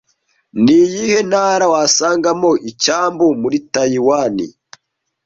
[0.63, 4.47] Ni iyihe ntara wasangamo Icyambu muri Tayiwani